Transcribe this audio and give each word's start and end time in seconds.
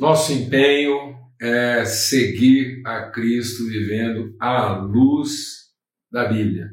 Nosso 0.00 0.32
empenho 0.32 1.14
é 1.38 1.84
seguir 1.84 2.80
a 2.86 3.10
Cristo 3.10 3.66
vivendo 3.68 4.34
à 4.40 4.78
luz 4.78 5.30
da 6.10 6.26
Bíblia, 6.26 6.70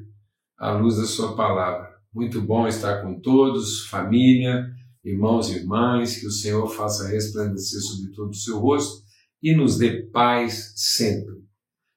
à 0.58 0.72
luz 0.72 0.96
da 0.96 1.04
Sua 1.04 1.36
palavra. 1.36 1.90
Muito 2.14 2.42
bom 2.42 2.66
estar 2.70 3.02
com 3.02 3.20
todos, 3.20 3.86
família, 3.88 4.66
irmãos 5.04 5.50
e 5.50 5.58
irmãs, 5.58 6.16
que 6.16 6.26
o 6.26 6.32
Senhor 6.32 6.70
faça 6.70 7.10
resplandecer 7.10 7.82
sobre 7.82 8.14
todo 8.14 8.30
o 8.30 8.34
seu 8.36 8.60
rosto 8.60 9.09
e 9.42 9.56
nos 9.56 9.78
dê 9.78 10.04
paz 10.12 10.74
sempre. 10.76 11.36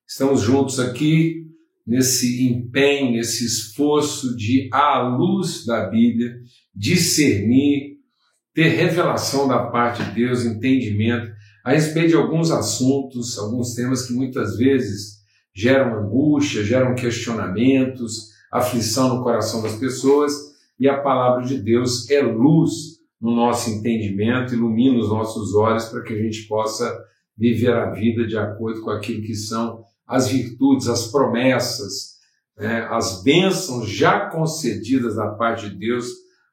Estamos 0.07 0.43
juntos 0.43 0.79
aqui 0.79 1.43
nesse 1.87 2.47
empenho, 2.47 3.13
nesse 3.13 3.45
esforço 3.45 4.37
de, 4.37 4.69
à 4.73 5.03
luz 5.03 5.65
da 5.65 5.89
Bíblia, 5.89 6.37
discernir, 6.75 7.99
ter 8.55 8.69
revelação 8.69 9.49
da 9.49 9.67
parte 9.67 10.03
de 10.05 10.13
Deus, 10.13 10.45
entendimento 10.45 11.33
a 11.65 11.73
respeito 11.73 12.09
de 12.09 12.17
alguns 12.17 12.51
assuntos, 12.51 13.39
alguns 13.39 13.75
temas 13.75 14.07
que 14.07 14.13
muitas 14.13 14.57
vezes 14.57 15.23
geram 15.55 16.05
angústia, 16.05 16.65
geram 16.65 16.95
questionamentos, 16.95 18.31
aflição 18.51 19.17
no 19.17 19.23
coração 19.23 19.63
das 19.63 19.77
pessoas, 19.77 20.33
e 20.79 20.89
a 20.89 21.01
palavra 21.01 21.45
de 21.45 21.59
Deus 21.59 22.11
é 22.11 22.21
luz 22.21 23.01
no 23.21 23.35
nosso 23.35 23.71
entendimento, 23.71 24.55
ilumina 24.55 24.99
os 24.99 25.09
nossos 25.09 25.55
olhos 25.55 25.85
para 25.85 26.03
que 26.03 26.13
a 26.13 26.19
gente 26.19 26.49
possa 26.49 26.93
viver 27.37 27.73
a 27.73 27.91
vida 27.91 28.27
de 28.27 28.37
acordo 28.37 28.83
com 28.83 28.91
aquilo 28.91 29.23
que 29.23 29.35
são 29.35 29.85
as 30.07 30.29
virtudes, 30.29 30.89
as 30.89 31.11
promessas, 31.11 32.13
né, 32.57 32.87
as 32.91 33.23
bênçãos 33.23 33.89
já 33.89 34.27
concedidas 34.27 35.17
da 35.17 35.29
parte 35.31 35.71
de 35.71 35.77
Deus 35.77 36.07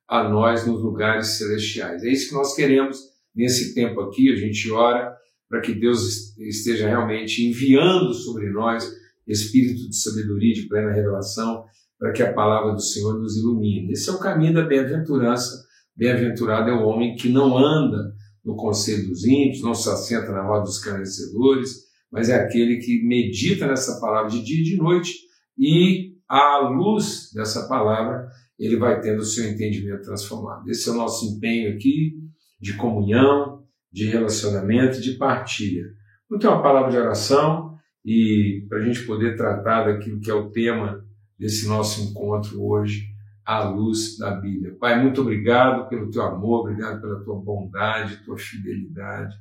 a 0.07 0.27
nós 0.27 0.65
nos 0.65 0.81
lugares 0.81 1.37
celestiais. 1.37 2.03
É 2.03 2.09
isso 2.09 2.29
que 2.29 2.35
nós 2.35 2.55
queremos 2.55 2.99
nesse 3.35 3.75
tempo 3.75 4.01
aqui. 4.01 4.31
A 4.31 4.35
gente 4.35 4.71
ora 4.71 5.15
para 5.47 5.61
que 5.61 5.73
Deus 5.73 6.37
esteja 6.37 6.87
realmente 6.87 7.45
enviando 7.45 8.13
sobre 8.13 8.49
nós 8.49 8.89
espírito 9.27 9.87
de 9.87 9.95
sabedoria, 9.95 10.53
de 10.53 10.67
plena 10.67 10.91
revelação, 10.91 11.65
para 11.99 12.11
que 12.11 12.23
a 12.23 12.33
palavra 12.33 12.73
do 12.73 12.81
Senhor 12.81 13.19
nos 13.19 13.37
ilumine. 13.37 13.91
Esse 13.91 14.09
é 14.09 14.13
o 14.13 14.19
caminho 14.19 14.53
da 14.53 14.63
bem-aventurança. 14.63 15.63
Bem-aventurado 15.95 16.69
é 16.69 16.73
o 16.73 16.83
homem 16.83 17.15
que 17.15 17.29
não 17.29 17.57
anda 17.57 18.13
no 18.49 18.55
conselho 18.55 19.07
dos 19.07 19.23
ímpios, 19.25 19.61
não 19.61 19.75
se 19.75 19.87
assenta 19.89 20.31
na 20.31 20.41
roda 20.41 20.63
dos 20.63 20.77
escarnecedores, 20.77 21.83
mas 22.11 22.29
é 22.29 22.35
aquele 22.35 22.77
que 22.77 23.05
medita 23.05 23.67
nessa 23.67 23.99
palavra 24.01 24.31
de 24.31 24.43
dia 24.43 24.61
e 24.61 24.63
de 24.63 24.75
noite 24.75 25.13
e, 25.55 26.15
à 26.27 26.57
luz 26.67 27.31
dessa 27.31 27.67
palavra, 27.67 28.27
ele 28.57 28.75
vai 28.75 28.99
tendo 28.99 29.19
o 29.19 29.25
seu 29.25 29.47
entendimento 29.47 30.01
transformado. 30.01 30.67
Esse 30.67 30.89
é 30.89 30.91
o 30.91 30.95
nosso 30.95 31.25
empenho 31.25 31.75
aqui 31.75 32.13
de 32.59 32.73
comunhão, 32.75 33.63
de 33.91 34.05
relacionamento, 34.05 34.99
de 34.99 35.11
partilha. 35.13 35.83
Vamos 36.27 36.43
ter 36.43 36.49
uma 36.49 36.63
palavra 36.63 36.89
de 36.89 36.97
oração 36.97 37.75
e 38.03 38.65
para 38.67 38.79
a 38.79 38.81
gente 38.81 39.05
poder 39.05 39.37
tratar 39.37 39.83
daquilo 39.83 40.19
que 40.19 40.31
é 40.31 40.33
o 40.33 40.49
tema 40.49 41.05
desse 41.37 41.67
nosso 41.67 42.01
encontro 42.01 42.63
hoje, 42.63 43.03
à 43.49 43.67
luz 43.67 44.15
da 44.15 44.29
Bíblia. 44.29 44.77
Pai, 44.79 45.01
muito 45.01 45.21
obrigado 45.21 45.89
pelo 45.89 46.11
teu 46.11 46.21
amor, 46.21 46.59
obrigado 46.59 47.01
pela 47.01 47.23
tua 47.23 47.41
bondade, 47.41 48.23
tua 48.23 48.37
fidelidade. 48.37 49.35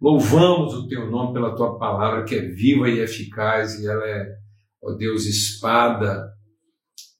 Louvamos 0.00 0.72
o 0.72 0.86
teu 0.86 1.10
nome 1.10 1.32
pela 1.32 1.56
tua 1.56 1.76
palavra 1.76 2.22
que 2.22 2.36
é 2.36 2.42
viva 2.42 2.88
e 2.88 3.00
eficaz 3.00 3.80
e 3.80 3.88
ela 3.88 4.06
é, 4.06 4.36
ó 4.80 4.92
Deus, 4.92 5.26
espada 5.26 6.32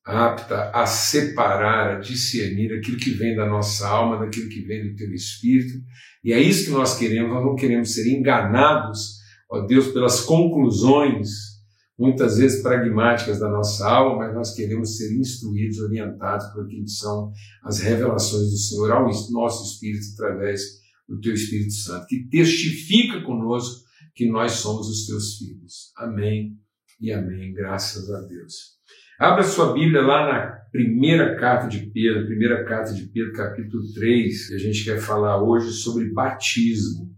apta 0.04 0.70
a 0.70 0.86
separar, 0.86 1.96
a 1.96 1.98
discernir 1.98 2.72
aquilo 2.72 2.96
que 2.96 3.10
vem 3.10 3.34
da 3.34 3.46
nossa 3.46 3.88
alma, 3.88 4.18
daquilo 4.18 4.48
que 4.48 4.60
vem 4.60 4.88
do 4.88 4.94
teu 4.94 5.12
espírito. 5.12 5.74
E 6.22 6.32
é 6.32 6.38
isso 6.38 6.66
que 6.66 6.70
nós 6.70 6.96
queremos, 6.96 7.30
nós 7.32 7.44
não 7.44 7.56
queremos 7.56 7.92
ser 7.92 8.08
enganados, 8.08 9.14
ó 9.50 9.62
Deus, 9.62 9.88
pelas 9.88 10.20
conclusões 10.20 11.53
muitas 11.98 12.38
vezes 12.38 12.62
pragmáticas 12.62 13.38
da 13.38 13.48
nossa 13.48 13.88
alma, 13.88 14.24
mas 14.24 14.34
nós 14.34 14.54
queremos 14.54 14.96
ser 14.96 15.14
instruídos, 15.16 15.78
orientados 15.78 16.46
por 16.48 16.64
aquilo 16.64 16.84
que 16.84 16.90
são 16.90 17.32
as 17.62 17.80
revelações 17.80 18.50
do 18.50 18.56
Senhor 18.56 18.92
ao 18.92 19.08
nosso 19.30 19.64
espírito 19.72 20.06
através 20.14 20.60
do 21.08 21.20
teu 21.20 21.34
Espírito 21.34 21.72
Santo, 21.72 22.06
que 22.06 22.28
testifica 22.28 23.20
conosco 23.22 23.84
que 24.14 24.28
nós 24.28 24.52
somos 24.52 24.88
os 24.88 25.06
teus 25.06 25.36
filhos. 25.36 25.92
Amém 25.96 26.56
e 27.00 27.12
amém. 27.12 27.52
Graças 27.52 28.10
a 28.10 28.20
Deus. 28.22 28.74
Abra 29.18 29.42
sua 29.44 29.72
Bíblia 29.72 30.02
lá 30.02 30.26
na 30.26 30.46
primeira 30.72 31.36
carta 31.36 31.68
de 31.68 31.86
Pedro, 31.86 32.26
primeira 32.26 32.64
carta 32.64 32.92
de 32.92 33.06
Pedro, 33.06 33.32
capítulo 33.32 33.82
3, 33.92 34.48
que 34.48 34.54
a 34.54 34.58
gente 34.58 34.84
quer 34.84 34.98
falar 34.98 35.42
hoje 35.42 35.70
sobre 35.70 36.12
batismo. 36.12 37.14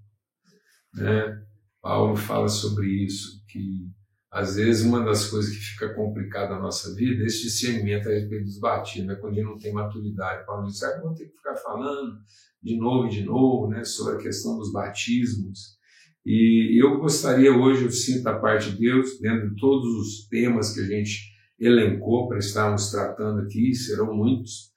Né? 0.95 1.43
Paulo 1.81 2.17
fala 2.17 2.49
sobre 2.49 2.87
isso, 3.05 3.43
que 3.49 3.89
às 4.31 4.57
vezes 4.57 4.85
uma 4.85 5.05
das 5.05 5.29
coisas 5.29 5.51
que 5.51 5.63
fica 5.63 5.95
complicada 5.95 6.55
na 6.55 6.61
nossa 6.61 6.95
vida 6.95 7.23
é 7.23 7.27
esse 7.27 7.43
discernimento 7.43 8.09
a 8.09 8.13
respeito 8.13 8.45
dos 8.45 8.59
batismos, 8.59 9.07
né? 9.09 9.15
quando 9.17 9.33
a 9.33 9.37
gente 9.37 9.47
não 9.47 9.59
tem 9.59 9.73
maturidade. 9.73 10.47
Paulo 10.47 10.67
diz, 10.67 10.83
ah, 10.83 11.01
vou 11.01 11.15
ter 11.15 11.27
que 11.27 11.37
ficar 11.37 11.57
falando 11.57 12.19
de 12.63 12.77
novo 12.77 13.07
e 13.07 13.11
de 13.11 13.25
novo 13.25 13.69
né? 13.69 13.85
sobre 13.85 14.17
a 14.17 14.19
questão 14.19 14.59
dos 14.59 14.73
batismos. 14.73 15.77
E 16.25 16.83
eu 16.83 16.99
gostaria 16.99 17.57
hoje, 17.57 17.85
eu 17.85 17.91
sinto 17.91 18.27
a 18.27 18.39
parte 18.39 18.73
de 18.73 18.79
Deus, 18.79 19.21
dentro 19.21 19.49
de 19.49 19.57
todos 19.61 19.87
os 19.95 20.27
temas 20.29 20.75
que 20.75 20.81
a 20.81 20.85
gente 20.85 21.21
elencou 21.59 22.29
para 22.29 22.39
estarmos 22.39 22.91
tratando 22.91 23.43
aqui, 23.43 23.73
serão 23.75 24.13
muitos, 24.13 24.73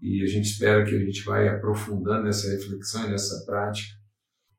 e 0.00 0.22
a 0.22 0.26
gente 0.26 0.44
espera 0.44 0.84
que 0.84 0.94
a 0.94 0.98
gente 0.98 1.24
vai 1.24 1.48
aprofundando 1.48 2.24
nessa 2.24 2.50
reflexão 2.50 3.06
e 3.06 3.10
nessa 3.10 3.44
prática. 3.44 3.94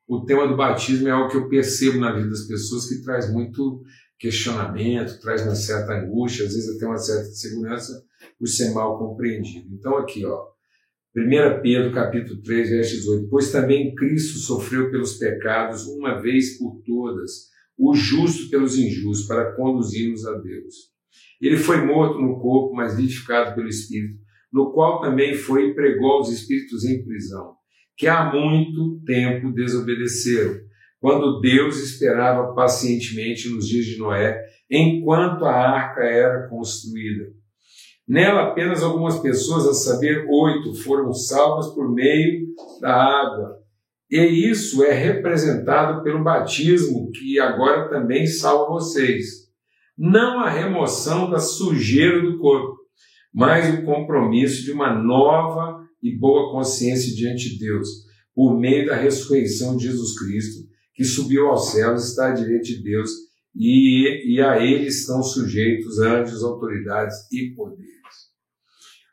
O 0.07 0.25
tema 0.25 0.47
do 0.47 0.55
batismo 0.55 1.07
é 1.07 1.11
algo 1.11 1.29
que 1.29 1.37
eu 1.37 1.47
percebo 1.47 1.99
na 1.99 2.11
vida 2.11 2.29
das 2.29 2.45
pessoas 2.45 2.87
que 2.87 3.01
traz 3.01 3.31
muito 3.31 3.81
questionamento, 4.23 5.19
traz 5.19 5.41
uma 5.43 5.53
certa 5.53 5.95
angústia, 5.95 6.45
às 6.45 6.53
vezes 6.53 6.77
até 6.77 6.85
uma 6.85 6.97
certa 6.97 7.27
insegurança 7.27 8.01
por 8.39 8.47
ser 8.47 8.73
mal 8.73 8.97
compreendido. 8.97 9.67
Então 9.73 9.97
aqui, 9.97 10.25
ó, 10.25 10.45
1 11.13 11.61
Pedro 11.61 11.91
capítulo 11.93 12.41
3, 12.41 12.69
verso 12.69 12.95
18, 12.95 13.27
pois 13.29 13.51
também 13.51 13.93
Cristo 13.93 14.39
sofreu 14.39 14.89
pelos 14.89 15.17
pecados 15.17 15.85
uma 15.87 16.21
vez 16.21 16.57
por 16.57 16.81
todas, 16.85 17.49
o 17.77 17.93
justo 17.93 18.49
pelos 18.49 18.77
injustos, 18.77 19.27
para 19.27 19.57
conduzir-nos 19.57 20.25
a 20.25 20.37
Deus. 20.37 20.73
Ele 21.41 21.57
foi 21.57 21.85
morto 21.85 22.17
no 22.17 22.39
corpo, 22.39 22.73
mas 22.73 22.95
vivificado 22.95 23.53
pelo 23.53 23.67
Espírito, 23.67 24.21
no 24.53 24.71
qual 24.71 25.01
também 25.01 25.35
foi 25.35 25.67
e 25.67 25.75
pregou 25.75 26.11
aos 26.13 26.31
espíritos 26.31 26.85
em 26.85 27.03
prisão, 27.03 27.55
que 27.97 28.07
há 28.07 28.31
muito 28.31 29.03
tempo 29.03 29.51
desobedeceram, 29.51 30.61
quando 31.03 31.41
Deus 31.41 31.83
esperava 31.83 32.53
pacientemente 32.53 33.49
nos 33.49 33.67
dias 33.67 33.85
de 33.85 33.97
Noé, 33.97 34.41
enquanto 34.71 35.43
a 35.43 35.51
arca 35.51 36.01
era 36.01 36.47
construída. 36.47 37.25
Nela, 38.07 38.43
apenas 38.43 38.81
algumas 38.81 39.19
pessoas, 39.19 39.67
a 39.67 39.73
saber, 39.73 40.25
oito, 40.29 40.73
foram 40.73 41.11
salvas 41.11 41.67
por 41.75 41.93
meio 41.93 42.47
da 42.79 42.95
água. 42.95 43.57
E 44.09 44.49
isso 44.49 44.81
é 44.81 44.93
representado 44.93 46.01
pelo 46.03 46.23
batismo, 46.23 47.11
que 47.11 47.37
agora 47.37 47.89
também 47.89 48.25
salva 48.25 48.71
vocês 48.71 49.43
não 49.97 50.39
a 50.39 50.49
remoção 50.49 51.29
da 51.29 51.37
sujeira 51.37 52.21
do 52.21 52.39
corpo, 52.39 52.77
mas 53.33 53.77
o 53.77 53.83
compromisso 53.83 54.63
de 54.63 54.71
uma 54.71 54.93
nova 54.93 55.85
e 56.01 56.17
boa 56.17 56.49
consciência 56.53 57.13
diante 57.13 57.49
de 57.49 57.59
Deus, 57.59 57.89
por 58.33 58.57
meio 58.57 58.85
da 58.85 58.95
ressurreição 58.95 59.75
de 59.75 59.83
Jesus 59.83 60.17
Cristo, 60.17 60.72
que 60.93 61.03
subiu 61.03 61.47
aos 61.47 61.71
céus 61.71 62.09
está 62.09 62.31
direita 62.31 62.63
de 62.63 62.83
Deus, 62.83 63.09
e, 63.55 64.35
e 64.35 64.41
a 64.41 64.57
ele 64.59 64.87
estão 64.87 65.21
sujeitos 65.21 65.99
anjos, 65.99 66.43
autoridades 66.43 67.15
e 67.31 67.53
poderes. 67.55 67.93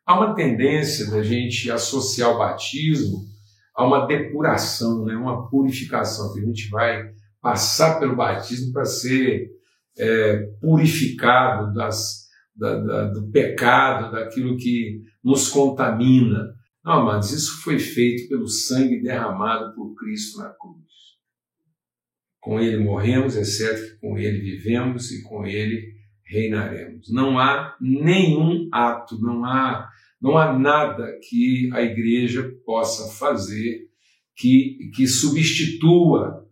Há 0.06 0.18
uma 0.18 0.34
tendência 0.34 1.10
da 1.10 1.22
gente 1.22 1.70
associar 1.70 2.30
o 2.30 2.38
batismo 2.38 3.28
a 3.74 3.86
uma 3.86 4.06
depuração, 4.06 5.04
né? 5.04 5.14
uma 5.14 5.48
purificação, 5.48 6.32
que 6.32 6.40
a 6.40 6.44
gente 6.44 6.68
vai 6.68 7.12
passar 7.40 7.98
pelo 7.98 8.16
batismo 8.16 8.72
para 8.72 8.84
ser 8.84 9.48
é, 9.98 10.38
purificado 10.60 11.72
das, 11.72 12.26
da, 12.54 12.78
da, 12.78 13.04
do 13.08 13.30
pecado, 13.30 14.12
daquilo 14.12 14.56
que 14.56 15.02
nos 15.22 15.48
contamina. 15.48 16.54
Não, 16.84 17.04
mas 17.04 17.30
isso 17.30 17.62
foi 17.62 17.78
feito 17.78 18.28
pelo 18.28 18.48
sangue 18.48 19.02
derramado 19.02 19.74
por 19.74 19.94
Cristo 19.94 20.38
na 20.38 20.50
cruz. 20.50 20.80
Com 22.40 22.58
Ele 22.58 22.82
morremos, 22.82 23.36
é 23.36 23.44
certo 23.44 23.94
que 23.94 24.00
com 24.00 24.18
Ele 24.18 24.40
vivemos 24.40 25.10
e 25.12 25.22
com 25.22 25.46
Ele 25.46 25.94
reinaremos. 26.24 27.12
Não 27.12 27.38
há 27.38 27.76
nenhum 27.80 28.68
ato, 28.72 29.20
não 29.20 29.44
há, 29.44 29.88
não 30.20 30.38
há 30.38 30.58
nada 30.58 31.18
que 31.28 31.70
a 31.72 31.82
igreja 31.82 32.50
possa 32.64 33.14
fazer 33.16 33.88
que, 34.36 34.90
que 34.94 35.06
substitua 35.06 36.46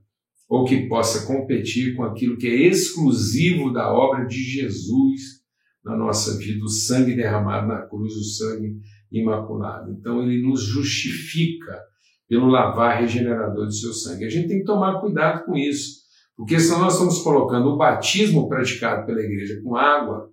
ou 0.48 0.64
que 0.64 0.88
possa 0.88 1.26
competir 1.26 1.94
com 1.94 2.02
aquilo 2.04 2.36
que 2.36 2.48
é 2.48 2.66
exclusivo 2.66 3.72
da 3.72 3.92
obra 3.92 4.26
de 4.26 4.38
Jesus 4.38 5.38
na 5.84 5.96
nossa 5.96 6.36
vida, 6.38 6.64
o 6.64 6.68
sangue 6.68 7.14
derramado 7.14 7.68
na 7.68 7.82
cruz, 7.82 8.12
o 8.14 8.24
sangue 8.24 8.78
imaculado. 9.10 9.92
Então 9.92 10.22
ele 10.22 10.42
nos 10.42 10.62
justifica 10.62 11.80
pelo 12.28 12.46
lavar 12.46 13.00
regenerador 13.00 13.64
do 13.64 13.72
seu 13.72 13.92
sangue. 13.92 14.24
A 14.24 14.30
gente 14.30 14.48
tem 14.48 14.58
que 14.58 14.64
tomar 14.64 15.00
cuidado 15.00 15.44
com 15.44 15.56
isso, 15.56 16.02
porque 16.36 16.60
senão 16.60 16.80
nós 16.80 16.94
estamos 16.94 17.22
colocando 17.22 17.68
o 17.68 17.76
batismo 17.76 18.48
praticado 18.48 19.06
pela 19.06 19.20
igreja 19.20 19.60
com 19.62 19.76
água 19.76 20.30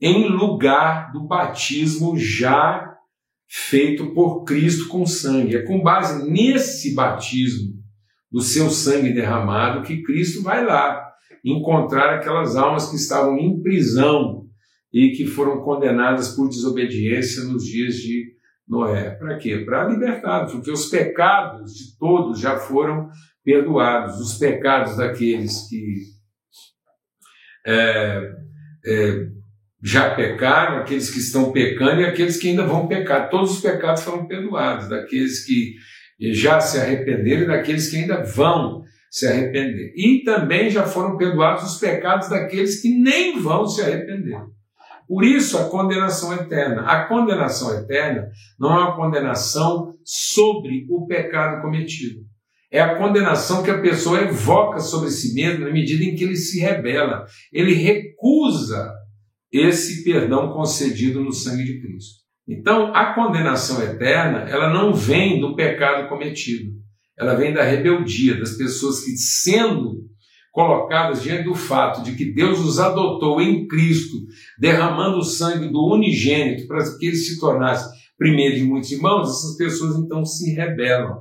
em 0.00 0.28
lugar 0.28 1.12
do 1.12 1.26
batismo 1.26 2.18
já 2.18 2.96
feito 3.48 4.12
por 4.12 4.44
Cristo 4.44 4.88
com 4.88 5.06
sangue. 5.06 5.56
É 5.56 5.62
com 5.62 5.82
base 5.82 6.28
nesse 6.30 6.94
batismo 6.94 7.74
do 8.30 8.40
seu 8.40 8.70
sangue 8.70 9.12
derramado 9.12 9.86
que 9.86 10.02
Cristo 10.02 10.42
vai 10.42 10.64
lá 10.64 11.02
encontrar 11.44 12.14
aquelas 12.14 12.56
almas 12.56 12.90
que 12.90 12.96
estavam 12.96 13.38
em 13.38 13.62
prisão 13.62 14.46
e 14.92 15.12
que 15.12 15.26
foram 15.26 15.62
condenadas 15.62 16.34
por 16.34 16.48
desobediência 16.48 17.44
nos 17.44 17.64
dias 17.64 17.94
de 17.94 18.35
Noé. 18.68 19.10
Para 19.10 19.38
quê? 19.38 19.58
Para 19.58 19.88
libertar, 19.88 20.46
porque 20.46 20.70
os 20.70 20.86
pecados 20.86 21.72
de 21.72 21.96
todos 21.98 22.40
já 22.40 22.56
foram 22.56 23.08
perdoados. 23.44 24.20
Os 24.20 24.38
pecados 24.38 24.96
daqueles 24.96 25.68
que 25.68 26.16
é, 27.66 28.32
é, 28.86 29.26
já 29.82 30.14
pecaram, 30.14 30.78
aqueles 30.78 31.10
que 31.10 31.18
estão 31.18 31.52
pecando 31.52 32.00
e 32.00 32.04
aqueles 32.04 32.36
que 32.36 32.48
ainda 32.48 32.66
vão 32.66 32.88
pecar. 32.88 33.30
Todos 33.30 33.52
os 33.52 33.60
pecados 33.60 34.02
foram 34.02 34.26
perdoados, 34.26 34.88
daqueles 34.88 35.44
que 35.44 35.74
já 36.32 36.60
se 36.60 36.78
arrependeram 36.78 37.42
e 37.42 37.46
daqueles 37.46 37.90
que 37.90 37.96
ainda 37.96 38.22
vão 38.22 38.82
se 39.10 39.26
arrepender. 39.26 39.92
E 39.96 40.22
também 40.24 40.70
já 40.70 40.84
foram 40.84 41.16
perdoados 41.16 41.72
os 41.72 41.78
pecados 41.78 42.28
daqueles 42.28 42.80
que 42.80 42.90
nem 42.98 43.40
vão 43.40 43.66
se 43.66 43.80
arrepender. 43.82 44.38
Por 45.06 45.24
isso 45.24 45.56
a 45.58 45.68
condenação 45.68 46.32
eterna. 46.34 46.82
A 46.82 47.06
condenação 47.06 47.78
eterna 47.78 48.28
não 48.58 48.72
é 48.72 48.78
uma 48.84 48.96
condenação 48.96 49.94
sobre 50.04 50.86
o 50.90 51.06
pecado 51.06 51.62
cometido. 51.62 52.20
É 52.70 52.80
a 52.80 52.98
condenação 52.98 53.62
que 53.62 53.70
a 53.70 53.80
pessoa 53.80 54.20
evoca 54.22 54.80
sobre 54.80 55.10
si 55.10 55.34
mesma 55.34 55.66
na 55.66 55.72
medida 55.72 56.04
em 56.04 56.14
que 56.14 56.24
ele 56.24 56.36
se 56.36 56.60
rebela. 56.60 57.24
Ele 57.52 57.74
recusa 57.74 58.92
esse 59.52 60.02
perdão 60.02 60.52
concedido 60.52 61.22
no 61.22 61.32
sangue 61.32 61.64
de 61.64 61.80
Cristo. 61.80 62.26
Então, 62.48 62.94
a 62.94 63.14
condenação 63.14 63.82
eterna, 63.82 64.40
ela 64.48 64.72
não 64.72 64.94
vem 64.94 65.40
do 65.40 65.54
pecado 65.56 66.08
cometido. 66.08 66.72
Ela 67.18 67.34
vem 67.34 67.52
da 67.52 67.62
rebeldia, 67.62 68.38
das 68.38 68.56
pessoas 68.56 69.04
que, 69.04 69.16
sendo 69.16 70.04
colocadas 70.56 71.22
diante 71.22 71.44
do 71.44 71.54
fato 71.54 72.02
de 72.02 72.16
que 72.16 72.32
Deus 72.32 72.60
os 72.60 72.80
adotou 72.80 73.42
em 73.42 73.68
Cristo, 73.68 74.16
derramando 74.58 75.18
o 75.18 75.22
sangue 75.22 75.68
do 75.68 75.86
unigênito 75.92 76.66
para 76.66 76.78
que 76.96 77.08
ele 77.08 77.16
se 77.16 77.38
tornasse 77.38 77.86
primeiro 78.16 78.56
de 78.56 78.64
muitos 78.64 78.90
irmãos, 78.90 79.28
essas 79.28 79.54
pessoas 79.58 79.96
então 79.96 80.24
se 80.24 80.54
rebelam. 80.54 81.20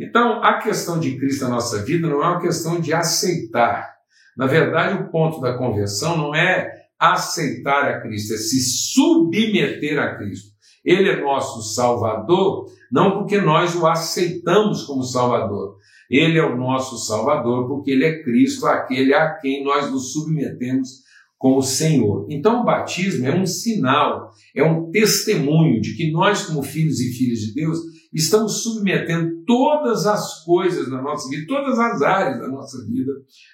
Então, 0.00 0.42
a 0.42 0.58
questão 0.58 0.98
de 0.98 1.16
Cristo 1.16 1.44
na 1.44 1.50
nossa 1.50 1.84
vida 1.84 2.08
não 2.08 2.20
é 2.20 2.26
uma 2.30 2.40
questão 2.40 2.80
de 2.80 2.92
aceitar. 2.92 3.88
Na 4.36 4.46
verdade, 4.46 5.04
o 5.04 5.08
ponto 5.08 5.40
da 5.40 5.56
conversão 5.56 6.16
não 6.18 6.34
é 6.34 6.68
aceitar 6.98 7.84
a 7.84 8.00
Cristo, 8.00 8.34
é 8.34 8.38
se 8.38 8.60
submeter 8.92 10.00
a 10.00 10.16
Cristo. 10.16 10.48
Ele 10.84 11.08
é 11.08 11.20
nosso 11.20 11.62
Salvador, 11.62 12.66
não 12.90 13.18
porque 13.18 13.40
nós 13.40 13.76
o 13.76 13.86
aceitamos 13.86 14.82
como 14.82 15.04
Salvador. 15.04 15.76
Ele 16.08 16.38
é 16.38 16.44
o 16.44 16.56
nosso 16.56 16.96
Salvador, 16.98 17.68
porque 17.68 17.90
ele 17.90 18.04
é 18.04 18.22
Cristo, 18.22 18.66
aquele 18.66 19.12
a 19.12 19.34
quem 19.34 19.62
nós 19.62 19.90
nos 19.90 20.12
submetemos 20.12 21.06
como 21.36 21.62
Senhor. 21.62 22.26
Então, 22.28 22.62
o 22.62 22.64
batismo 22.64 23.26
é 23.26 23.34
um 23.34 23.46
sinal, 23.46 24.30
é 24.54 24.62
um 24.62 24.90
testemunho 24.90 25.80
de 25.80 25.96
que 25.96 26.10
nós, 26.10 26.46
como 26.46 26.62
filhos 26.62 26.98
e 26.98 27.12
filhas 27.12 27.38
de 27.38 27.54
Deus, 27.54 27.78
estamos 28.12 28.62
submetendo 28.62 29.44
todas 29.46 30.06
as 30.06 30.42
coisas 30.44 30.90
da 30.90 31.00
nossa 31.00 31.28
vida, 31.28 31.46
todas 31.46 31.78
as 31.78 32.02
áreas 32.02 32.40
da 32.40 32.48
nossa 32.48 32.84
vida, 32.86 33.12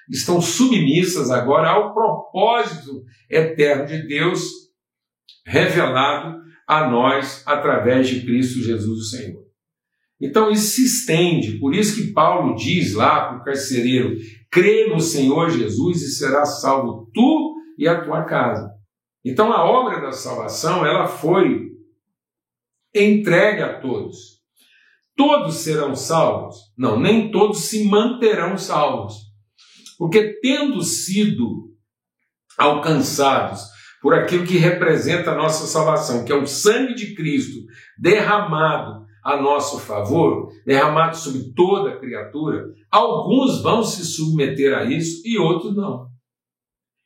estão 0.09 0.41
submissas 0.41 1.31
agora 1.31 1.69
ao 1.69 1.93
propósito 1.93 3.05
eterno 3.29 3.87
de 3.87 4.07
Deus 4.07 4.43
revelado 5.47 6.39
a 6.67 6.89
nós 6.89 7.43
através 7.47 8.09
de 8.09 8.23
Cristo 8.23 8.63
Jesus, 8.63 8.99
o 8.99 9.05
Senhor. 9.05 9.44
Então 10.25 10.51
isso 10.51 10.77
se 10.77 10.87
estende, 10.87 11.59
por 11.59 11.75
isso 11.75 11.97
que 11.97 12.11
Paulo 12.15 12.55
diz 12.57 12.95
lá 12.95 13.27
para 13.27 13.37
o 13.37 13.45
carcereiro: 13.45 14.17
crê 14.51 14.89
no 14.89 14.99
Senhor 14.99 15.51
Jesus 15.51 16.01
e 16.01 16.13
será 16.13 16.47
salvo 16.47 17.11
tu 17.13 17.55
e 17.77 17.87
a 17.87 18.01
tua 18.03 18.25
casa. 18.25 18.73
Então 19.23 19.53
a 19.53 19.63
obra 19.63 20.01
da 20.01 20.13
salvação 20.13 20.87
ela 20.87 21.07
foi 21.07 21.73
entregue 22.95 23.61
a 23.61 23.79
todos. 23.79 24.41
Todos 25.15 25.57
serão 25.57 25.95
salvos? 25.95 26.57
Não, 26.77 26.99
nem 26.99 27.31
todos 27.31 27.67
se 27.67 27.85
manterão 27.85 28.57
salvos. 28.57 29.17
Porque 29.99 30.41
tendo 30.41 30.81
sido 30.81 31.71
alcançados 32.57 33.63
por 34.01 34.15
aquilo 34.15 34.47
que 34.47 34.57
representa 34.57 35.33
a 35.33 35.37
nossa 35.37 35.67
salvação, 35.67 36.25
que 36.25 36.33
é 36.33 36.35
o 36.35 36.47
sangue 36.47 36.95
de 36.95 37.15
Cristo 37.15 37.61
derramado 37.99 39.05
a 39.25 39.41
nosso 39.41 39.79
favor, 39.79 40.51
derramado 40.67 41.17
sobre 41.17 41.53
toda 41.55 41.99
criatura, 41.99 42.67
alguns 42.91 43.63
vão 43.63 43.83
se 43.83 44.05
submeter 44.05 44.77
a 44.77 44.85
isso 44.85 45.23
e 45.25 45.39
outros 45.39 45.75
não. 45.75 46.09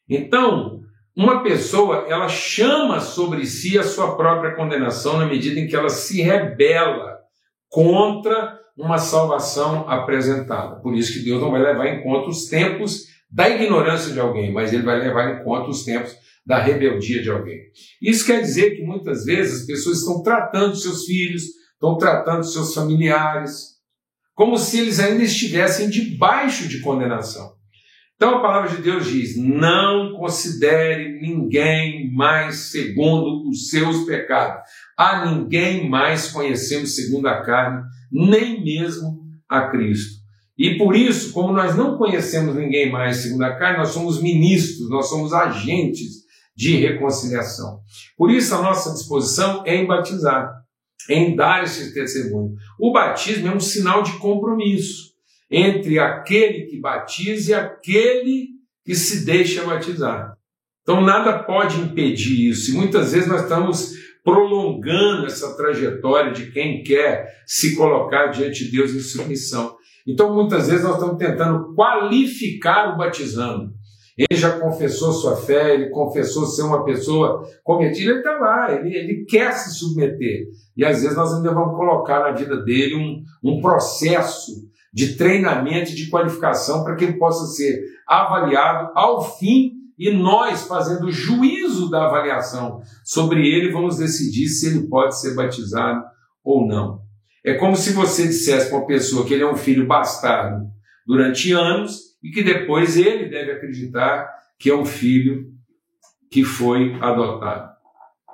Então, 0.09 0.81
uma 1.17 1.43
pessoa, 1.43 2.06
ela 2.09 2.29
chama 2.29 3.00
sobre 3.00 3.47
si 3.47 3.79
a 3.79 3.82
sua 3.82 4.17
própria 4.17 4.55
condenação 4.55 5.19
na 5.19 5.26
medida 5.26 5.61
em 5.61 5.67
que 5.67 5.76
ela 5.76 5.88
se 5.88 6.20
rebela 6.23 7.19
contra 7.69 8.59
uma 8.76 8.99
salvação 8.99 9.88
apresentada. 9.88 10.76
Por 10.76 10.94
isso 10.94 11.12
que 11.12 11.25
Deus 11.25 11.41
não 11.41 11.50
vai 11.50 11.62
levar 11.62 11.87
em 11.88 12.03
conta 12.03 12.29
os 12.29 12.47
tempos 12.47 13.06
da 13.31 13.49
ignorância 13.49 14.12
de 14.12 14.20
alguém, 14.20 14.53
mas 14.53 14.73
ele 14.73 14.85
vai 14.85 14.99
levar 15.00 15.35
em 15.35 15.44
conta 15.44 15.69
os 15.69 15.85
tempos 15.85 16.17
da 16.47 16.59
rebeldia 16.59 17.20
de 17.20 17.31
alguém. 17.31 17.61
Isso 18.00 18.25
quer 18.25 18.41
dizer 18.41 18.76
que 18.76 18.82
muitas 18.82 19.25
vezes 19.25 19.62
as 19.62 19.67
pessoas 19.67 19.99
estão 19.99 20.23
tratando 20.23 20.76
seus 20.76 21.05
filhos, 21.05 21.43
estão 21.78 21.96
tratando 21.96 22.44
seus 22.44 22.75
familiares, 22.75 23.78
como 24.34 24.58
se 24.58 24.80
eles 24.80 24.98
ainda 24.98 25.22
estivessem 25.22 25.88
debaixo 25.88 26.69
de 26.69 26.80
condenação. 26.80 27.56
Então 28.16 28.38
a 28.38 28.42
palavra 28.42 28.70
de 28.70 28.82
Deus 28.82 29.06
diz: 29.06 29.36
não 29.36 30.12
considere 30.14 31.20
ninguém 31.20 32.12
mais 32.12 32.70
segundo 32.72 33.48
os 33.48 33.69
seus 33.69 34.05
pecados. 34.05 34.60
A 34.96 35.24
ninguém 35.26 35.88
mais 35.88 36.32
conhecemos 36.32 36.96
segundo 36.96 37.29
a 37.29 37.43
carne, 37.43 37.84
nem 38.10 38.62
mesmo 38.62 39.20
a 39.48 39.69
Cristo. 39.69 40.19
E 40.58 40.76
por 40.76 40.96
isso, 40.96 41.32
como 41.32 41.53
nós 41.53 41.76
não 41.76 41.96
conhecemos 41.96 42.56
ninguém 42.56 42.91
mais 42.91 43.19
segundo 43.19 43.44
a 43.44 43.55
carne, 43.56 43.79
nós 43.79 43.91
somos 43.91 44.20
ministros, 44.20 44.91
nós 44.91 45.08
somos 45.08 45.32
agentes 45.32 46.24
de 46.56 46.74
reconciliação. 46.74 47.79
Por 48.17 48.32
isso, 48.32 48.53
a 48.53 48.60
nossa 48.60 48.93
disposição 48.93 49.62
é 49.64 49.76
em 49.76 49.86
batizar, 49.86 50.53
em 51.08 51.34
dar 51.36 51.64
esse 51.64 51.93
testemunho. 51.94 52.55
O 52.78 52.93
batismo 52.93 53.48
é 53.48 53.55
um 53.55 53.60
sinal 53.60 54.02
de 54.02 54.12
compromisso 54.19 55.08
entre 55.50 55.98
aquele 55.98 56.67
que 56.67 56.78
batiza 56.81 57.50
e 57.50 57.55
aquele 57.55 58.48
que 58.84 58.94
se 58.94 59.24
deixa 59.24 59.64
batizar. 59.64 60.36
Então, 60.82 61.02
nada 61.02 61.43
pode 61.43 61.81
impedir 61.81 62.48
isso. 62.48 62.70
E 62.70 62.74
muitas 62.74 63.12
vezes 63.12 63.28
nós 63.28 63.43
estamos 63.43 63.93
prolongando 64.24 65.26
essa 65.26 65.56
trajetória 65.56 66.32
de 66.32 66.50
quem 66.50 66.82
quer 66.82 67.43
se 67.46 67.76
colocar 67.76 68.26
diante 68.28 68.64
de 68.64 68.70
Deus 68.70 68.93
em 68.93 69.00
submissão. 69.00 69.76
Então, 70.06 70.34
muitas 70.34 70.69
vezes, 70.69 70.84
nós 70.84 70.94
estamos 70.94 71.19
tentando 71.19 71.74
qualificar 71.74 72.94
o 72.94 72.96
batizando. 72.96 73.74
Ele 74.19 74.39
já 74.39 74.58
confessou 74.58 75.13
sua 75.13 75.37
fé, 75.37 75.75
ele 75.75 75.91
confessou 75.91 76.44
ser 76.44 76.63
uma 76.63 76.84
pessoa 76.84 77.48
cometida, 77.63 78.10
ele 78.10 78.19
está 78.19 78.37
lá, 78.37 78.75
ele, 78.75 78.93
ele 78.96 79.25
quer 79.25 79.53
se 79.53 79.79
submeter. 79.79 80.48
E 80.77 80.84
às 80.84 81.03
vezes 81.03 81.17
nós 81.17 81.32
ainda 81.32 81.55
vamos 81.55 81.77
colocar 81.77 82.19
na 82.19 82.32
vida 82.32 82.56
dele 82.65 82.96
um, 82.96 83.22
um 83.44 83.60
processo 83.60 84.67
de 84.93 85.15
treinamento 85.17 85.93
e 85.93 85.94
de 85.94 86.10
qualificação 86.10 86.82
para 86.82 86.96
que 86.96 87.05
ele 87.05 87.19
possa 87.19 87.46
ser 87.46 87.81
avaliado 88.08 88.91
ao 88.96 89.22
fim 89.39 89.75
e 89.96 90.10
nós, 90.10 90.63
fazendo 90.63 91.10
juízo 91.13 91.89
da 91.89 92.06
avaliação 92.06 92.81
sobre 93.05 93.46
ele, 93.46 93.72
vamos 93.72 93.98
decidir 93.98 94.48
se 94.48 94.67
ele 94.67 94.89
pode 94.89 95.20
ser 95.20 95.34
batizado 95.34 96.03
ou 96.43 96.67
não. 96.67 97.01
É 97.44 97.55
como 97.55 97.77
se 97.77 97.93
você 97.93 98.27
dissesse 98.27 98.69
para 98.69 98.79
uma 98.79 98.87
pessoa 98.87 99.25
que 99.25 99.34
ele 99.34 99.44
é 99.44 99.51
um 99.51 99.56
filho 99.56 99.87
bastardo 99.87 100.67
durante 101.06 101.53
anos 101.53 102.07
e 102.22 102.31
que 102.31 102.43
depois 102.43 102.96
ele 102.96 103.29
deve 103.29 103.53
acreditar 103.53 104.29
que 104.58 104.70
é 104.70 104.75
um 104.75 104.84
filho 104.84 105.53
que 106.31 106.44
foi 106.44 106.94
adotado. 107.01 107.79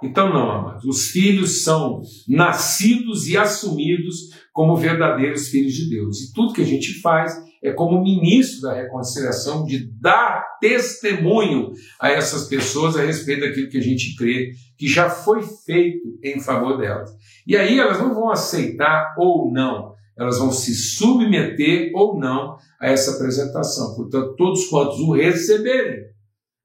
Então, 0.03 0.33
não, 0.33 0.51
amados. 0.51 0.85
Os 0.85 1.09
filhos 1.09 1.63
são 1.63 2.03
nascidos 2.29 3.27
e 3.27 3.37
assumidos 3.37 4.31
como 4.53 4.77
verdadeiros 4.77 5.49
filhos 5.49 5.73
de 5.73 5.89
Deus. 5.89 6.21
E 6.21 6.33
tudo 6.35 6.53
que 6.53 6.63
a 6.63 6.67
gente 6.67 7.01
faz 7.01 7.35
é 7.63 7.73
como 7.73 8.03
ministro 8.03 8.61
da 8.63 8.75
reconciliação 8.75 9.65
de 9.65 9.91
dar 9.99 10.45
testemunho 10.61 11.73
a 11.99 12.11
essas 12.11 12.47
pessoas 12.47 12.97
a 12.97 13.03
respeito 13.03 13.41
daquilo 13.41 13.71
que 13.71 13.79
a 13.79 13.83
gente 13.83 14.15
crê 14.17 14.51
que 14.77 14.87
já 14.87 15.09
foi 15.09 15.43
feito 15.65 16.19
em 16.23 16.39
favor 16.39 16.77
delas. 16.77 17.11
E 17.47 17.57
aí 17.57 17.79
elas 17.79 17.99
não 17.99 18.15
vão 18.15 18.31
aceitar 18.31 19.15
ou 19.17 19.51
não, 19.51 19.94
elas 20.17 20.39
vão 20.39 20.51
se 20.51 20.75
submeter 20.75 21.91
ou 21.95 22.19
não 22.19 22.57
a 22.81 22.89
essa 22.89 23.13
apresentação. 23.13 23.95
Portanto, 23.95 24.35
todos 24.37 24.67
quantos 24.67 24.99
o 24.99 25.13
receberem 25.13 26.05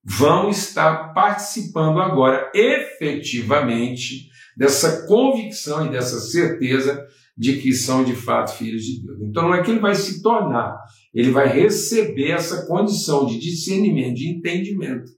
vão 0.04 0.50
estar 0.50 1.14
participando 1.14 2.00
agora 2.00 2.52
efetivamente 2.54 4.30
dessa 4.58 5.06
convicção 5.08 5.86
e 5.86 5.92
dessa 5.92 6.20
certeza 6.20 7.06
de 7.38 7.58
que 7.62 7.72
são 7.72 8.04
de 8.04 8.16
fato 8.16 8.58
filhos 8.58 8.84
de 8.84 9.02
Deus. 9.02 9.22
Então 9.22 9.44
não 9.44 9.54
é 9.54 9.64
que 9.64 9.72
ele 9.72 9.80
vai 9.80 9.96
se 9.96 10.22
tornar, 10.22 10.78
ele 11.14 11.32
vai 11.32 11.48
receber 11.48 12.32
essa 12.32 12.66
condição 12.66 13.26
de 13.26 13.40
discernimento, 13.40 14.16
de 14.16 14.28
entendimento, 14.28 15.10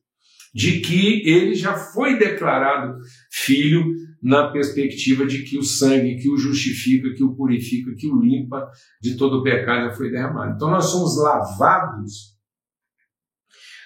de 0.54 0.82
que 0.82 1.28
ele 1.28 1.56
já 1.56 1.74
foi 1.74 2.20
declarado 2.20 2.96
filho 3.32 3.84
na 4.22 4.50
perspectiva 4.50 5.26
de 5.26 5.44
que 5.44 5.58
o 5.58 5.64
sangue 5.64 6.18
que 6.18 6.30
o 6.30 6.38
justifica, 6.38 7.14
que 7.14 7.24
o 7.24 7.36
purifica, 7.36 7.96
que 7.96 8.08
o 8.08 8.22
limpa 8.22 8.70
de 9.02 9.16
todo 9.16 9.40
o 9.40 9.44
pecado 9.44 9.88
já 9.88 9.94
foi 9.94 10.12
derramado. 10.12 10.56
Então 10.56 10.70
nós 10.70 10.86
somos 10.86 11.18
lavados 11.18 12.32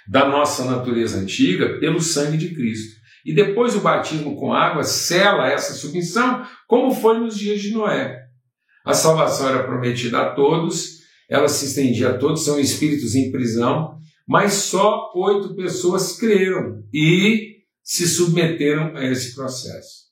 da 0.07 0.27
nossa 0.27 0.65
natureza 0.65 1.17
antiga 1.17 1.79
pelo 1.79 2.01
sangue 2.01 2.37
de 2.37 2.53
Cristo. 2.53 2.95
E 3.25 3.33
depois 3.33 3.75
o 3.75 3.81
batismo 3.81 4.35
com 4.35 4.53
água 4.53 4.83
sela 4.83 5.49
essa 5.49 5.73
submissão, 5.73 6.45
como 6.67 6.93
foi 6.93 7.17
nos 7.19 7.37
dias 7.37 7.61
de 7.61 7.71
Noé. 7.71 8.23
A 8.85 8.93
salvação 8.93 9.49
era 9.49 9.63
prometida 9.63 10.19
a 10.19 10.35
todos, 10.35 10.99
ela 11.27 11.47
se 11.47 11.65
estendia 11.65 12.11
a 12.11 12.17
todos, 12.17 12.45
são 12.45 12.59
espíritos 12.59 13.15
em 13.15 13.31
prisão, 13.31 13.97
mas 14.27 14.53
só 14.53 15.11
oito 15.15 15.55
pessoas 15.55 16.19
creram 16.19 16.83
e 16.93 17.55
se 17.81 18.07
submeteram 18.07 18.95
a 18.95 19.03
esse 19.05 19.33
processo. 19.33 20.04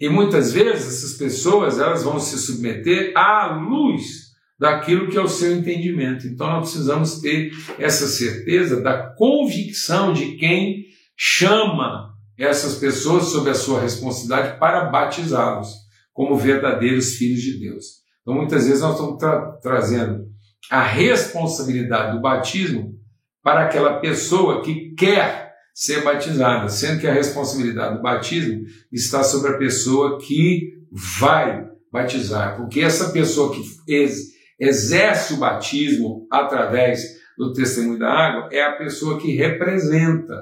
E 0.00 0.08
muitas 0.08 0.52
vezes 0.52 0.86
essas 0.86 1.16
pessoas 1.16 1.78
elas 1.78 2.02
vão 2.02 2.18
se 2.18 2.38
submeter 2.38 3.12
à 3.16 3.54
luz 3.56 4.24
daquilo 4.58 5.08
que 5.08 5.16
é 5.16 5.20
o 5.20 5.28
seu 5.28 5.56
entendimento. 5.56 6.26
Então 6.26 6.46
nós 6.48 6.70
precisamos 6.70 7.20
ter 7.20 7.52
essa 7.78 8.06
certeza 8.06 8.80
da 8.80 9.14
convicção 9.14 10.12
de 10.12 10.36
quem 10.36 10.84
chama 11.16 12.12
essas 12.38 12.76
pessoas 12.76 13.26
sob 13.26 13.48
a 13.48 13.54
sua 13.54 13.80
responsabilidade 13.80 14.58
para 14.58 14.86
batizá-los 14.86 15.68
como 16.12 16.36
verdadeiros 16.36 17.14
filhos 17.14 17.40
de 17.40 17.58
Deus. 17.58 18.04
Então, 18.22 18.34
muitas 18.34 18.66
vezes, 18.66 18.80
nós 18.80 18.94
estamos 18.94 19.18
tra 19.18 19.52
trazendo 19.62 20.26
a 20.70 20.82
responsabilidade 20.82 22.16
do 22.16 22.22
batismo 22.22 22.94
para 23.42 23.64
aquela 23.64 24.00
pessoa 24.00 24.62
que 24.62 24.94
quer 24.94 25.53
ser 25.74 26.04
batizada, 26.04 26.68
sendo 26.68 27.00
que 27.00 27.06
a 27.06 27.12
responsabilidade 27.12 27.96
do 27.96 28.02
batismo 28.02 28.62
está 28.92 29.24
sobre 29.24 29.50
a 29.50 29.58
pessoa 29.58 30.20
que 30.20 30.72
vai 31.18 31.68
batizar, 31.92 32.56
porque 32.56 32.80
essa 32.80 33.10
pessoa 33.10 33.52
que 33.52 33.62
ex 33.88 34.32
exerce 34.58 35.34
o 35.34 35.38
batismo 35.38 36.28
através 36.30 37.02
do 37.36 37.52
testemunho 37.52 37.98
da 37.98 38.08
água 38.08 38.48
é 38.52 38.62
a 38.62 38.76
pessoa 38.76 39.20
que 39.20 39.34
representa, 39.34 40.34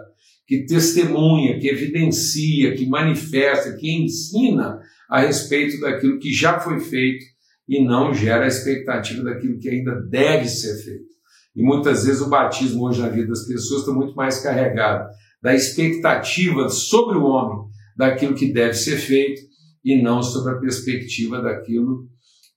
que 0.46 0.66
testemunha, 0.66 1.58
que 1.58 1.68
evidencia, 1.68 2.74
que 2.74 2.86
manifesta, 2.86 3.74
que 3.76 3.90
ensina 3.90 4.78
a 5.08 5.20
respeito 5.20 5.80
daquilo 5.80 6.18
que 6.18 6.30
já 6.30 6.60
foi 6.60 6.78
feito 6.78 7.24
e 7.66 7.82
não 7.82 8.12
gera 8.12 8.44
a 8.44 8.48
expectativa 8.48 9.24
daquilo 9.24 9.58
que 9.58 9.70
ainda 9.70 9.94
deve 10.10 10.46
ser 10.46 10.82
feito. 10.84 11.12
E 11.56 11.62
muitas 11.62 12.04
vezes 12.04 12.20
o 12.20 12.28
batismo 12.28 12.86
hoje 12.86 13.00
na 13.00 13.08
vida 13.08 13.28
das 13.28 13.46
pessoas 13.46 13.80
está 13.80 13.92
muito 13.92 14.14
mais 14.14 14.42
carregado 14.42 15.08
da 15.42 15.54
expectativa 15.54 16.68
sobre 16.68 17.18
o 17.18 17.24
homem, 17.24 17.68
daquilo 17.96 18.34
que 18.34 18.52
deve 18.52 18.74
ser 18.74 18.96
feito 18.96 19.40
e 19.84 20.00
não 20.00 20.22
sobre 20.22 20.54
a 20.54 20.58
perspectiva 20.58 21.42
daquilo 21.42 22.06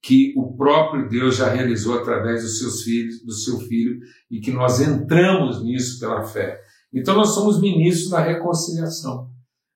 que 0.01 0.33
o 0.37 0.55
próprio 0.55 1.09
Deus 1.09 1.37
já 1.37 1.49
realizou 1.49 1.97
através 1.97 2.43
dos 2.43 2.59
seus 2.59 2.83
filhos, 2.83 3.25
do 3.25 3.33
seu 3.33 3.59
filho 3.61 3.97
e 4.29 4.39
que 4.39 4.51
nós 4.51 4.79
entramos 4.79 5.63
nisso 5.63 5.99
pela 5.99 6.23
fé. 6.23 6.59
Então 6.93 7.15
nós 7.15 7.33
somos 7.33 7.59
ministros 7.59 8.11
da 8.11 8.21
reconciliação 8.21 9.33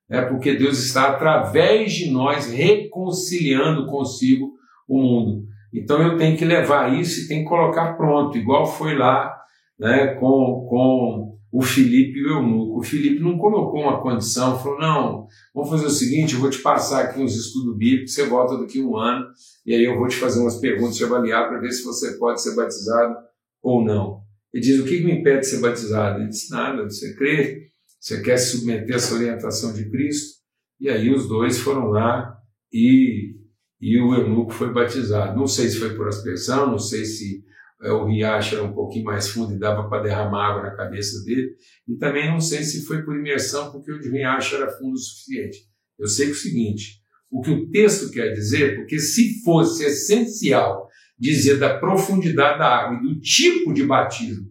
é 0.10 0.22
porque 0.22 0.56
Deus 0.56 0.84
está 0.84 1.10
através 1.10 1.94
de 1.94 2.10
nós 2.10 2.52
reconciliando 2.52 3.86
consigo 3.86 4.54
o 4.88 4.98
mundo. 4.98 5.44
Então 5.72 6.02
eu 6.02 6.18
tenho 6.18 6.36
que 6.36 6.44
levar 6.44 7.00
isso 7.00 7.22
e 7.22 7.28
tenho 7.28 7.44
que 7.44 7.50
colocar 7.50 7.94
pronto, 7.94 8.36
igual 8.36 8.66
foi 8.66 8.98
lá 8.98 9.32
né, 9.80 10.16
com, 10.16 10.66
com 10.68 11.39
o 11.52 11.62
Felipe 11.62 12.20
e 12.20 12.26
o 12.26 12.30
eunuco. 12.30 12.80
O 12.80 12.84
Felipe 12.84 13.20
não 13.20 13.38
colocou 13.38 13.82
uma 13.82 14.02
condição, 14.02 14.60
falou: 14.60 14.80
não, 14.80 15.28
vamos 15.54 15.70
fazer 15.70 15.86
o 15.86 15.90
seguinte, 15.90 16.34
eu 16.34 16.40
vou 16.40 16.50
te 16.50 16.60
passar 16.60 17.06
aqui 17.06 17.20
uns 17.20 17.36
estudos 17.36 17.78
bíblicos, 17.78 18.14
você 18.14 18.26
volta 18.26 18.58
daqui 18.58 18.80
a 18.80 18.84
um 18.84 18.98
ano, 18.98 19.26
e 19.66 19.74
aí 19.74 19.84
eu 19.84 19.98
vou 19.98 20.08
te 20.08 20.16
fazer 20.16 20.40
umas 20.42 20.58
perguntas, 20.58 20.98
te 20.98 21.04
avaliar 21.04 21.48
para 21.48 21.60
ver 21.60 21.72
se 21.72 21.84
você 21.84 22.18
pode 22.18 22.42
ser 22.42 22.56
batizado 22.56 23.16
ou 23.62 23.84
não. 23.84 24.22
Ele 24.54 24.64
diz: 24.64 24.80
o 24.80 24.86
que 24.86 25.04
me 25.04 25.20
impede 25.20 25.42
de 25.42 25.48
ser 25.48 25.60
batizado? 25.60 26.20
Ele 26.20 26.30
disse: 26.30 26.52
nada, 26.52 26.84
você 26.84 27.16
crê 27.16 27.70
você 28.00 28.22
quer 28.22 28.38
se 28.38 28.58
submeter 28.58 28.94
a 28.94 28.96
essa 28.96 29.14
orientação 29.14 29.74
de 29.74 29.90
Cristo? 29.90 30.40
E 30.80 30.90
aí 30.90 31.14
os 31.14 31.28
dois 31.28 31.58
foram 31.58 31.88
lá 31.88 32.38
e, 32.72 33.36
e 33.82 34.00
o 34.00 34.14
eunuco 34.14 34.54
foi 34.54 34.72
batizado. 34.72 35.38
Não 35.38 35.46
sei 35.46 35.68
se 35.68 35.78
foi 35.78 35.94
por 35.96 36.08
aspersão, 36.08 36.72
não 36.72 36.80
sei 36.80 37.04
se 37.04 37.44
o 37.82 38.06
riacho 38.06 38.56
era 38.56 38.64
um 38.64 38.74
pouquinho 38.74 39.06
mais 39.06 39.30
fundo 39.30 39.54
e 39.54 39.60
dava 39.60 39.88
para 39.88 40.04
derramar 40.04 40.52
água 40.52 40.64
na 40.64 40.76
cabeça 40.76 41.24
dele, 41.24 41.52
e 41.88 41.96
também 41.96 42.30
não 42.30 42.42
sei 42.42 42.64
se 42.64 42.86
foi 42.86 43.04
por 43.04 43.18
imersão, 43.18 43.72
porque 43.72 43.92
o 43.92 44.00
riacho 44.00 44.56
era 44.56 44.70
fundo 44.72 44.94
o 44.94 44.98
suficiente. 44.98 45.60
Eu 45.98 46.08
sei 46.08 46.26
que 46.26 46.32
é 46.32 46.36
o 46.36 46.38
seguinte, 46.38 47.00
o 47.32 47.42
que 47.42 47.52
o 47.52 47.70
texto 47.70 48.12
quer 48.12 48.34
dizer, 48.34 48.76
porque 48.76 49.00
se 49.00 49.42
fosse 49.44 49.86
essencial 49.86 50.88
dizer 51.18 51.58
da 51.58 51.78
profundidade 51.78 52.60
da 52.60 52.68
água 52.68 52.98
e 52.98 53.02
do 53.02 53.20
tipo 53.20 53.74
de 53.74 53.84
batismo 53.84 54.48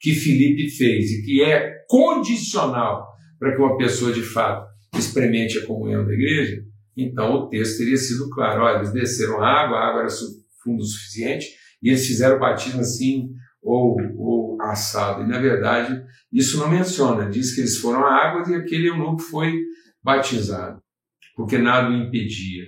que 0.00 0.14
Felipe 0.14 0.68
fez 0.70 1.10
e 1.10 1.22
que 1.22 1.42
é 1.42 1.84
condicional 1.88 3.06
para 3.38 3.54
que 3.54 3.62
uma 3.62 3.76
pessoa 3.76 4.12
de 4.12 4.22
fato 4.22 4.68
experimente 4.96 5.58
a 5.58 5.66
comunhão 5.66 6.04
da 6.04 6.12
igreja, 6.12 6.62
então 6.96 7.32
o 7.32 7.48
texto 7.48 7.78
teria 7.78 7.96
sido 7.96 8.28
claro. 8.30 8.62
Olha, 8.62 8.78
eles 8.78 8.92
desceram 8.92 9.40
a 9.40 9.46
água, 9.46 9.78
a 9.78 9.88
água 9.88 10.00
era 10.02 10.08
fundo 10.62 10.80
o 10.80 10.84
suficiente 10.84 11.46
e 11.82 11.88
eles 11.88 12.06
fizeram 12.06 12.38
batismo 12.38 12.80
assim 12.80 13.30
ou, 13.62 13.96
ou 14.16 14.62
assado. 14.62 15.22
E 15.22 15.26
na 15.26 15.38
verdade 15.38 16.04
isso 16.32 16.58
não 16.58 16.68
menciona, 16.68 17.28
diz 17.28 17.54
que 17.54 17.60
eles 17.60 17.78
foram 17.78 18.04
à 18.04 18.26
água 18.26 18.50
e 18.50 18.56
aquele 18.56 18.88
eunuco 18.88 19.20
foi 19.22 19.62
batizado, 20.02 20.82
porque 21.36 21.58
nada 21.58 21.90
o 21.90 21.96
impedia. 21.96 22.64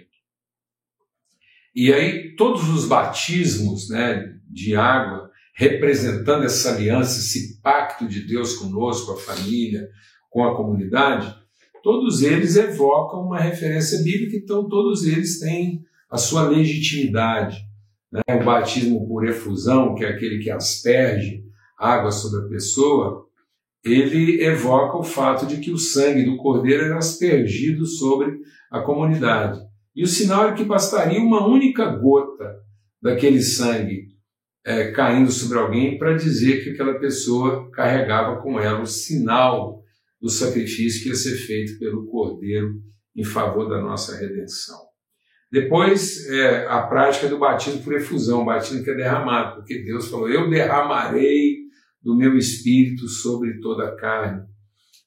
E 1.74 1.92
aí 1.92 2.34
todos 2.36 2.68
os 2.68 2.86
batismos 2.86 3.88
né, 3.88 4.36
de 4.48 4.74
água 4.74 5.30
representando 5.54 6.44
essa 6.44 6.74
aliança, 6.74 7.18
esse 7.18 7.60
pacto 7.60 8.08
de 8.08 8.22
Deus 8.22 8.54
conosco, 8.54 9.12
a 9.12 9.16
família, 9.16 9.88
com 10.30 10.42
a 10.42 10.56
comunidade, 10.56 11.34
todos 11.82 12.22
eles 12.22 12.56
evocam 12.56 13.26
uma 13.26 13.38
referência 13.38 14.02
bíblica, 14.02 14.36
então 14.36 14.68
todos 14.68 15.04
eles 15.04 15.38
têm 15.38 15.84
a 16.10 16.16
sua 16.16 16.48
legitimidade. 16.48 17.58
Né? 18.12 18.22
O 18.28 18.44
batismo 18.44 19.06
por 19.06 19.26
efusão, 19.26 19.94
que 19.94 20.04
é 20.04 20.08
aquele 20.08 20.38
que 20.38 20.50
asperge 20.50 21.44
água 21.78 22.10
sobre 22.10 22.46
a 22.46 22.48
pessoa, 22.48 23.26
ele 23.84 24.42
evoca 24.42 24.98
o 24.98 25.02
fato 25.02 25.46
de 25.46 25.58
que 25.58 25.70
o 25.70 25.78
sangue 25.78 26.24
do 26.24 26.36
cordeiro 26.36 26.84
era 26.84 26.98
aspergido 26.98 27.86
sobre 27.86 28.38
a 28.70 28.80
comunidade. 28.80 29.58
E 29.94 30.02
o 30.02 30.06
sinal 30.06 30.48
é 30.48 30.52
que 30.52 30.64
bastaria 30.64 31.20
uma 31.20 31.46
única 31.46 31.86
gota 31.86 32.60
daquele 33.02 33.40
sangue 33.40 34.08
é, 34.64 34.90
caindo 34.92 35.30
sobre 35.32 35.58
alguém 35.58 35.98
para 35.98 36.16
dizer 36.16 36.62
que 36.62 36.70
aquela 36.70 36.98
pessoa 36.98 37.70
carregava 37.70 38.42
com 38.42 38.60
ela 38.60 38.82
o 38.82 38.86
sinal 38.86 39.82
do 40.20 40.28
sacrifício 40.28 41.02
que 41.02 41.08
ia 41.08 41.14
ser 41.14 41.36
feito 41.36 41.78
pelo 41.78 42.06
Cordeiro 42.06 42.74
em 43.16 43.24
favor 43.24 43.68
da 43.68 43.80
nossa 43.80 44.16
redenção. 44.16 44.89
Depois, 45.50 46.28
é, 46.28 46.66
a 46.68 46.82
prática 46.82 47.28
do 47.28 47.38
batismo 47.38 47.82
por 47.82 47.94
efusão, 47.94 48.44
batismo 48.44 48.84
que 48.84 48.90
é 48.90 48.94
derramado, 48.94 49.56
porque 49.56 49.82
Deus 49.82 50.08
falou: 50.08 50.28
Eu 50.28 50.48
derramarei 50.48 51.56
do 52.02 52.16
meu 52.16 52.36
espírito 52.36 53.08
sobre 53.08 53.58
toda 53.60 53.88
a 53.88 53.96
carne. 53.96 54.42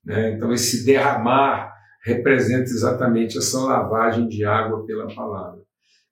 Né? 0.06 0.34
Então, 0.34 0.52
esse 0.52 0.86
derramar 0.86 1.72
representa 2.04 2.64
exatamente 2.64 3.38
essa 3.38 3.60
lavagem 3.60 4.28
de 4.28 4.44
água 4.44 4.86
pela 4.86 5.08
palavra. 5.08 5.62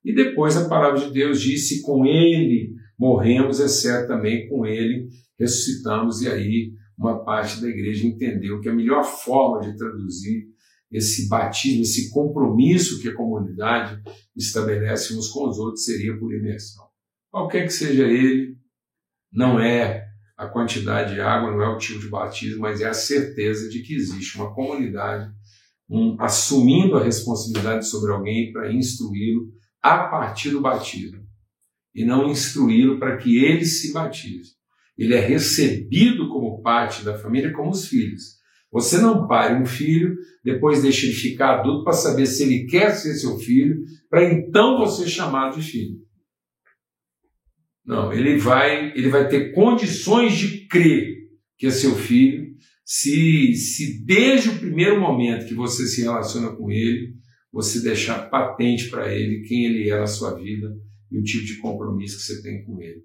E 0.04 0.14
depois 0.14 0.56
a 0.56 0.68
palavra 0.68 0.98
de 0.98 1.12
Deus 1.12 1.40
disse: 1.40 1.82
Com 1.82 2.06
ele 2.06 2.74
morremos, 2.98 3.60
exceto 3.60 4.08
também 4.08 4.48
com 4.48 4.64
ele 4.64 5.08
ressuscitamos, 5.38 6.22
e 6.22 6.28
aí 6.28 6.72
uma 6.96 7.24
parte 7.24 7.60
da 7.60 7.68
igreja 7.68 8.06
entendeu 8.06 8.60
que 8.60 8.68
a 8.68 8.74
melhor 8.74 9.02
forma 9.02 9.60
de 9.60 9.76
traduzir 9.76 10.44
esse 10.92 11.28
batismo, 11.28 11.82
esse 11.82 12.10
compromisso 12.10 13.00
que 13.00 13.08
a 13.08 13.14
comunidade 13.14 14.02
estabelece 14.36 15.16
uns 15.16 15.28
com 15.28 15.48
os 15.48 15.58
outros 15.58 15.84
seria 15.84 16.16
por 16.18 16.34
imersão. 16.34 16.84
Qualquer 17.30 17.64
que 17.64 17.72
seja 17.72 18.04
ele, 18.04 18.56
não 19.32 19.58
é 19.58 20.06
a 20.36 20.46
quantidade 20.46 21.14
de 21.14 21.20
água, 21.20 21.50
não 21.50 21.62
é 21.62 21.68
o 21.68 21.78
tipo 21.78 22.00
de 22.00 22.08
batismo, 22.08 22.60
mas 22.60 22.80
é 22.80 22.88
a 22.88 22.94
certeza 22.94 23.68
de 23.68 23.82
que 23.82 23.94
existe 23.94 24.36
uma 24.36 24.54
comunidade 24.54 25.32
um, 25.88 26.16
assumindo 26.20 26.96
a 26.96 27.02
responsabilidade 27.02 27.86
sobre 27.86 28.12
alguém 28.12 28.52
para 28.52 28.72
instruí-lo 28.72 29.52
a 29.80 30.04
partir 30.04 30.50
do 30.50 30.60
batismo 30.60 31.22
e 31.94 32.04
não 32.04 32.30
instruí-lo 32.30 32.98
para 32.98 33.16
que 33.16 33.44
ele 33.44 33.64
se 33.64 33.92
batize. 33.92 34.52
Ele 34.96 35.14
é 35.14 35.20
recebido 35.20 36.28
como 36.28 36.62
parte 36.62 37.04
da 37.04 37.18
família, 37.18 37.52
como 37.52 37.70
os 37.70 37.86
filhos. 37.86 38.41
Você 38.72 38.98
não 38.98 39.28
pare 39.28 39.62
um 39.62 39.66
filho, 39.66 40.16
depois 40.42 40.82
deixa 40.82 41.06
ele 41.06 41.14
ficar 41.14 41.60
adulto 41.60 41.84
para 41.84 41.92
saber 41.92 42.26
se 42.26 42.42
ele 42.42 42.64
quer 42.64 42.92
ser 42.92 43.14
seu 43.14 43.38
filho, 43.38 43.84
para 44.08 44.24
então 44.24 44.78
você 44.78 45.06
chamar 45.06 45.50
de 45.50 45.62
filho. 45.62 46.00
Não, 47.84 48.12
ele 48.12 48.38
vai, 48.38 48.92
ele 48.96 49.08
vai 49.08 49.28
ter 49.28 49.52
condições 49.52 50.38
de 50.38 50.66
crer 50.66 51.22
que 51.58 51.66
é 51.66 51.70
seu 51.70 51.94
filho, 51.94 52.52
se, 52.84 53.54
se 53.54 54.04
desde 54.04 54.48
o 54.48 54.58
primeiro 54.58 55.00
momento 55.00 55.46
que 55.46 55.54
você 55.54 55.86
se 55.86 56.02
relaciona 56.02 56.56
com 56.56 56.70
ele, 56.70 57.14
você 57.52 57.80
deixar 57.80 58.30
patente 58.30 58.88
para 58.88 59.14
ele 59.14 59.46
quem 59.46 59.66
ele 59.66 59.88
é 59.88 59.98
na 59.98 60.06
sua 60.06 60.34
vida 60.34 60.74
e 61.10 61.18
o 61.18 61.22
tipo 61.22 61.44
de 61.44 61.58
compromisso 61.58 62.16
que 62.16 62.24
você 62.24 62.42
tem 62.42 62.64
com 62.64 62.80
ele. 62.82 63.02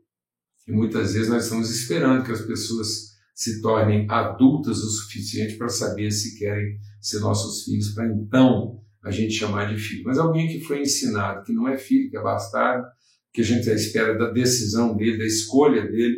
E 0.67 0.71
muitas 0.71 1.13
vezes 1.13 1.29
nós 1.29 1.43
estamos 1.43 1.69
esperando 1.69 2.25
que 2.25 2.31
as 2.31 2.41
pessoas 2.41 3.16
se 3.37 3.61
tornem 3.61 4.07
adultas 4.09 4.79
o 4.79 4.89
suficiente 4.89 5.57
para 5.57 5.69
saber 5.69 6.09
se 6.09 6.39
querem 6.39 6.79
ser 6.99 7.19
nossos 7.19 7.65
filhos, 7.65 7.93
para 7.93 8.07
então 8.07 8.81
a 9.03 9.11
gente 9.11 9.35
chamar 9.35 9.71
de 9.71 9.79
filho. 9.79 10.05
Mas 10.05 10.17
alguém 10.17 10.47
que 10.47 10.59
foi 10.61 10.81
ensinado 10.81 11.43
que 11.43 11.53
não 11.53 11.67
é 11.67 11.77
filho, 11.77 12.09
que 12.09 12.17
é 12.17 12.21
bastardo, 12.21 12.87
que 13.31 13.41
a 13.41 13.43
gente 13.43 13.69
espera 13.69 14.17
da 14.17 14.31
decisão 14.31 14.97
dele, 14.97 15.19
da 15.19 15.25
escolha 15.25 15.83
dele, 15.83 16.17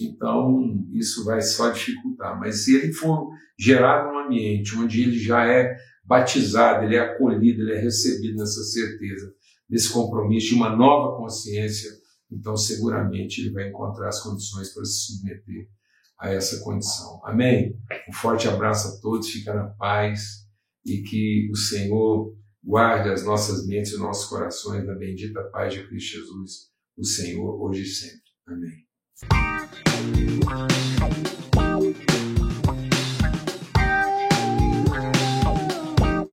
então 0.00 0.82
isso 0.94 1.22
vai 1.22 1.42
só 1.42 1.68
dificultar. 1.68 2.40
Mas 2.40 2.64
se 2.64 2.74
ele 2.74 2.94
for 2.94 3.28
gerado 3.58 4.10
num 4.10 4.20
ambiente 4.20 4.74
onde 4.74 5.02
ele 5.02 5.18
já 5.18 5.46
é 5.46 5.76
batizado, 6.02 6.86
ele 6.86 6.96
é 6.96 7.00
acolhido, 7.00 7.60
ele 7.60 7.74
é 7.74 7.78
recebido 7.78 8.38
nessa 8.38 8.62
certeza, 8.62 9.34
nesse 9.68 9.92
compromisso 9.92 10.48
de 10.48 10.54
uma 10.54 10.74
nova 10.74 11.18
consciência, 11.18 11.90
então 12.32 12.56
seguramente 12.56 13.42
ele 13.42 13.52
vai 13.52 13.68
encontrar 13.68 14.08
as 14.08 14.22
condições 14.22 14.72
para 14.72 14.86
se 14.86 15.12
submeter 15.12 15.68
a 16.24 16.32
essa 16.32 16.60
condição. 16.60 17.20
Amém? 17.24 17.78
Um 18.08 18.12
forte 18.12 18.48
abraço 18.48 18.88
a 18.88 19.00
todos, 19.00 19.28
fica 19.28 19.52
na 19.52 19.68
paz 19.68 20.44
e 20.84 21.02
que 21.02 21.48
o 21.52 21.56
Senhor 21.56 22.34
guarde 22.62 23.10
as 23.10 23.24
nossas 23.24 23.66
mentes 23.66 23.92
e 23.92 23.98
nossos 23.98 24.26
corações 24.26 24.86
na 24.86 24.94
bendita 24.94 25.42
paz 25.50 25.74
de 25.74 25.86
Cristo 25.86 26.18
Jesus, 26.18 26.70
o 26.96 27.04
Senhor, 27.04 27.60
hoje 27.62 27.82
e 27.82 27.86
sempre. 27.86 28.24
Amém. 28.46 28.84